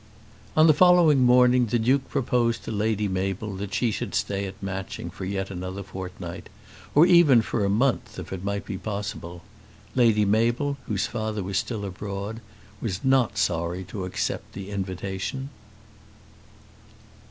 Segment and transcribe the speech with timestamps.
[0.57, 4.55] On the following morning the Duke proposed to Lady Mabel that she should stay at
[4.59, 6.49] Matching for yet another fortnight,
[6.95, 9.43] or even for a month if it might be possible.
[9.93, 12.41] Lady Mabel, whose father was still abroad,
[12.81, 15.49] was not sorry to accept the invitation.